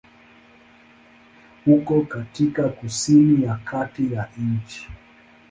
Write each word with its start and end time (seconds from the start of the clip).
Uko 1.65 2.01
katika 2.01 2.69
kusini 2.69 3.43
ya 3.45 3.55
kati 3.55 4.13
ya 4.13 4.29
nchi. 4.37 4.87